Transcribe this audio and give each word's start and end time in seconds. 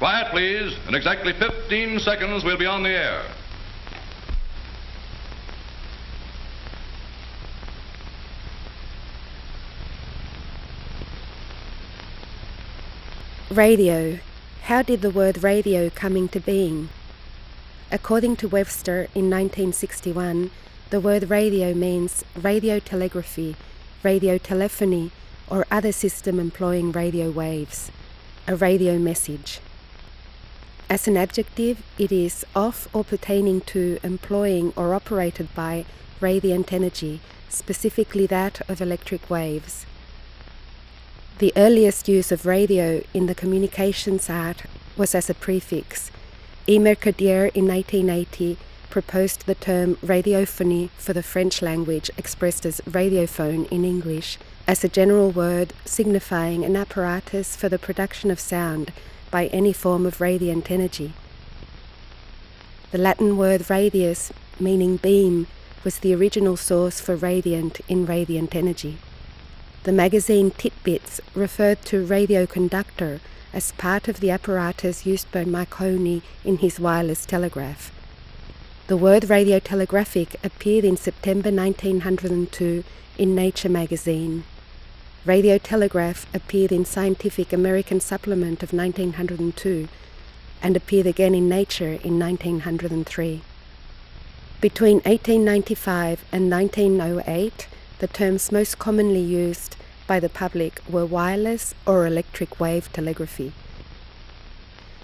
back, 0.00 0.30
please. 0.30 0.74
In 0.88 0.94
exactly 0.94 1.32
15 1.34 2.00
seconds, 2.00 2.42
we'll 2.42 2.56
be 2.56 2.66
on 2.66 2.82
the 2.82 2.88
air. 2.88 3.22
Radio. 13.50 14.18
How 14.62 14.82
did 14.82 15.02
the 15.02 15.10
word 15.10 15.42
radio 15.42 15.90
come 15.90 16.16
into 16.16 16.40
being? 16.40 16.88
According 17.90 18.36
to 18.36 18.48
Webster 18.48 19.08
in 19.16 19.28
1961, 19.28 20.52
the 20.90 21.00
word 21.00 21.28
radio 21.28 21.74
means 21.74 22.24
radio 22.40 22.78
telegraphy, 22.78 23.56
radio 24.04 24.38
telephony, 24.38 25.10
or 25.48 25.66
other 25.70 25.90
system 25.90 26.38
employing 26.38 26.92
radio 26.92 27.30
waves, 27.30 27.90
a 28.46 28.54
radio 28.54 28.96
message. 28.96 29.60
As 30.90 31.06
an 31.06 31.16
adjective, 31.16 31.84
it 31.98 32.10
is 32.10 32.44
of 32.52 32.88
or 32.92 33.04
pertaining 33.04 33.60
to 33.72 34.00
employing 34.02 34.72
or 34.74 34.92
operated 34.92 35.54
by 35.54 35.84
radiant 36.18 36.72
energy, 36.72 37.20
specifically 37.48 38.26
that 38.26 38.60
of 38.68 38.80
electric 38.80 39.30
waves. 39.30 39.86
The 41.38 41.52
earliest 41.56 42.08
use 42.08 42.32
of 42.32 42.44
radio 42.44 43.04
in 43.14 43.26
the 43.26 43.36
communications 43.36 44.28
art 44.28 44.64
was 44.96 45.14
as 45.14 45.30
a 45.30 45.34
prefix. 45.34 46.10
E. 46.66 46.76
Mercadier 46.76 47.54
in 47.54 47.68
1980 47.68 48.58
proposed 48.90 49.46
the 49.46 49.54
term 49.54 49.94
radiophony 50.02 50.90
for 50.98 51.12
the 51.12 51.22
French 51.22 51.62
language 51.62 52.10
expressed 52.18 52.66
as 52.66 52.80
radiophone 52.80 53.70
in 53.70 53.84
English 53.84 54.38
as 54.66 54.82
a 54.82 54.88
general 54.88 55.30
word 55.30 55.72
signifying 55.84 56.64
an 56.64 56.74
apparatus 56.74 57.54
for 57.54 57.68
the 57.68 57.78
production 57.78 58.32
of 58.32 58.40
sound 58.40 58.92
by 59.30 59.46
any 59.46 59.72
form 59.72 60.06
of 60.06 60.20
radiant 60.20 60.70
energy. 60.70 61.12
The 62.90 62.98
Latin 62.98 63.36
word 63.36 63.70
radius, 63.70 64.32
meaning 64.58 64.96
beam, 64.96 65.46
was 65.84 65.98
the 66.00 66.14
original 66.14 66.56
source 66.56 67.00
for 67.00 67.16
radiant 67.16 67.80
in 67.88 68.04
radiant 68.04 68.54
energy. 68.54 68.98
The 69.84 69.92
magazine 69.92 70.50
Titbits 70.50 71.20
referred 71.34 71.82
to 71.86 72.04
radio 72.04 72.46
conductor 72.46 73.20
as 73.52 73.72
part 73.72 74.08
of 74.08 74.20
the 74.20 74.30
apparatus 74.30 75.06
used 75.06 75.30
by 75.32 75.44
Marconi 75.44 76.22
in 76.44 76.58
his 76.58 76.78
wireless 76.78 77.24
telegraph. 77.24 77.90
The 78.88 78.96
word 78.96 79.22
radiotelegraphic 79.24 80.34
appeared 80.44 80.84
in 80.84 80.96
September 80.96 81.50
1902 81.50 82.84
in 83.18 83.34
Nature 83.34 83.68
magazine. 83.68 84.44
Radiotelegraph 85.26 86.24
appeared 86.32 86.72
in 86.72 86.86
Scientific 86.86 87.52
American 87.52 88.00
Supplement 88.00 88.62
of 88.62 88.72
1902 88.72 89.86
and 90.62 90.74
appeared 90.74 91.06
again 91.06 91.34
in 91.34 91.46
Nature 91.46 91.98
in 92.02 92.18
1903. 92.18 93.42
Between 94.62 94.96
1895 95.00 96.24
and 96.32 96.50
1908, 96.50 97.68
the 97.98 98.06
terms 98.06 98.50
most 98.50 98.78
commonly 98.78 99.20
used 99.20 99.76
by 100.06 100.20
the 100.20 100.30
public 100.30 100.80
were 100.88 101.04
wireless 101.04 101.74
or 101.84 102.06
electric 102.06 102.58
wave 102.58 102.90
telegraphy. 102.90 103.52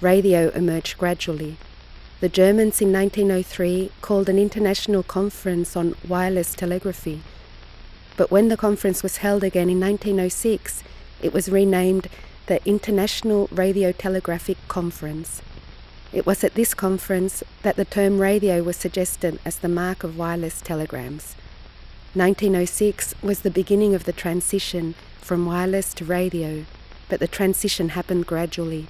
Radio 0.00 0.48
emerged 0.50 0.98
gradually. 0.98 1.56
The 2.18 2.28
Germans 2.28 2.80
in 2.80 2.92
1903 2.92 3.92
called 4.02 4.28
an 4.28 4.40
international 4.40 5.04
conference 5.04 5.76
on 5.76 5.94
wireless 6.08 6.52
telegraphy. 6.52 7.22
But 8.16 8.30
when 8.30 8.48
the 8.48 8.56
conference 8.56 9.02
was 9.02 9.18
held 9.18 9.44
again 9.44 9.70
in 9.70 9.80
1906, 9.80 10.82
it 11.22 11.32
was 11.32 11.48
renamed 11.48 12.08
the 12.46 12.64
International 12.66 13.48
Radiotelegraphic 13.48 14.56
Conference. 14.68 15.42
It 16.12 16.26
was 16.26 16.42
at 16.42 16.54
this 16.54 16.74
conference 16.74 17.44
that 17.62 17.76
the 17.76 17.84
term 17.84 18.18
radio 18.18 18.62
was 18.62 18.76
suggested 18.76 19.38
as 19.44 19.58
the 19.58 19.68
mark 19.68 20.02
of 20.02 20.18
wireless 20.18 20.60
telegrams. 20.60 21.36
1906 22.14 23.14
was 23.22 23.40
the 23.40 23.50
beginning 23.50 23.94
of 23.94 24.02
the 24.02 24.12
transition 24.12 24.96
from 25.20 25.46
wireless 25.46 25.94
to 25.94 26.04
radio, 26.04 26.64
but 27.08 27.20
the 27.20 27.28
transition 27.28 27.90
happened 27.90 28.26
gradually. 28.26 28.88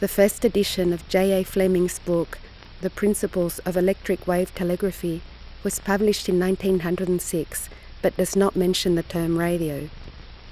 The 0.00 0.08
first 0.08 0.44
edition 0.44 0.92
of 0.92 1.08
J.A. 1.08 1.44
Fleming's 1.44 2.00
book, 2.00 2.38
The 2.80 2.90
Principles 2.90 3.60
of 3.60 3.76
Electric 3.76 4.26
Wave 4.26 4.52
Telegraphy, 4.54 5.22
was 5.62 5.78
published 5.78 6.28
in 6.28 6.38
1906 6.38 7.68
but 8.02 8.16
does 8.16 8.34
not 8.34 8.56
mention 8.56 8.94
the 8.94 9.02
term 9.02 9.36
radio. 9.38 9.88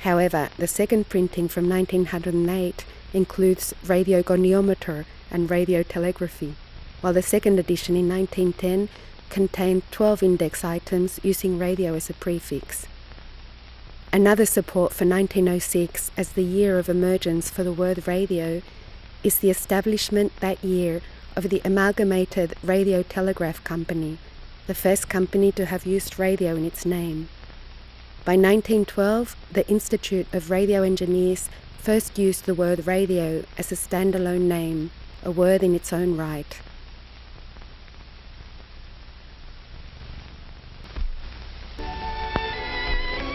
However, 0.00 0.50
the 0.58 0.66
second 0.66 1.08
printing 1.08 1.48
from 1.48 1.68
1908 1.68 2.84
includes 3.12 3.74
radiogoniometer 3.84 5.04
and 5.30 5.48
radiotelegraphy, 5.48 6.52
while 7.00 7.12
the 7.12 7.22
second 7.22 7.58
edition 7.58 7.96
in 7.96 8.08
1910 8.08 8.88
contained 9.30 9.82
12 9.90 10.22
index 10.22 10.64
items 10.64 11.20
using 11.22 11.58
radio 11.58 11.94
as 11.94 12.08
a 12.10 12.14
prefix. 12.14 12.86
Another 14.12 14.46
support 14.46 14.92
for 14.92 15.04
1906 15.04 16.10
as 16.16 16.32
the 16.32 16.44
year 16.44 16.78
of 16.78 16.88
emergence 16.88 17.50
for 17.50 17.64
the 17.64 17.72
word 17.72 18.06
radio 18.06 18.62
is 19.22 19.38
the 19.38 19.50
establishment 19.50 20.32
that 20.40 20.62
year 20.62 21.02
of 21.34 21.50
the 21.50 21.60
Amalgamated 21.64 22.54
Radio 22.62 23.02
Telegraph 23.02 23.62
Company, 23.64 24.18
the 24.66 24.74
first 24.74 25.08
company 25.08 25.52
to 25.52 25.66
have 25.66 25.86
used 25.86 26.18
radio 26.18 26.56
in 26.56 26.64
its 26.64 26.84
name. 26.84 27.28
By 28.24 28.32
1912, 28.32 29.36
the 29.52 29.68
Institute 29.68 30.26
of 30.32 30.50
Radio 30.50 30.82
Engineers 30.82 31.48
first 31.78 32.18
used 32.18 32.46
the 32.46 32.54
word 32.54 32.86
radio 32.86 33.44
as 33.56 33.70
a 33.70 33.76
standalone 33.76 34.48
name, 34.48 34.90
a 35.22 35.30
word 35.30 35.62
in 35.62 35.74
its 35.74 35.92
own 35.92 36.16
right. 36.16 36.60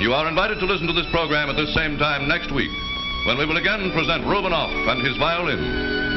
You 0.00 0.14
are 0.14 0.28
invited 0.28 0.60
to 0.60 0.66
listen 0.66 0.86
to 0.86 0.92
this 0.94 1.10
program 1.10 1.50
at 1.50 1.56
this 1.56 1.74
same 1.74 1.98
time 1.98 2.26
next 2.26 2.50
week, 2.52 2.70
when 3.26 3.36
we 3.36 3.44
will 3.44 3.58
again 3.58 3.90
present 3.92 4.24
Rubinoff 4.24 4.72
and 4.88 5.06
his 5.06 5.16
violin. 5.18 6.07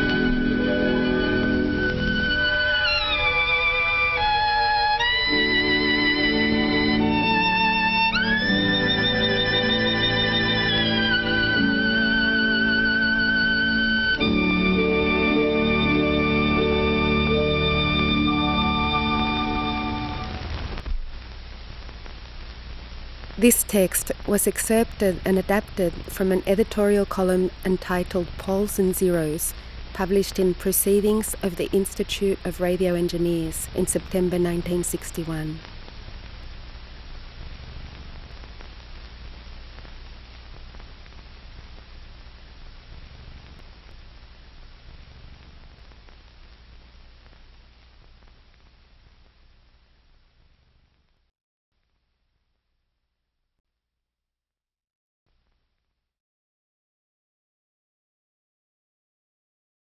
This 23.42 23.64
text 23.64 24.12
was 24.28 24.46
excerpted 24.46 25.20
and 25.26 25.40
adapted 25.40 25.94
from 25.94 26.32
an 26.32 26.44
editorial 26.46 27.08
column 27.08 27.50
entitled 27.66 28.28
Poles 28.38 28.78
and 28.78 28.96
Zeros, 28.96 29.56
published 29.94 30.38
in 30.38 30.54
Proceedings 30.54 31.36
of 31.42 31.56
the 31.56 31.68
Institute 31.72 32.38
of 32.46 32.62
Radio 32.62 32.94
Engineers 32.94 33.68
in 33.74 33.88
September 33.88 34.38
1961. 34.38 35.58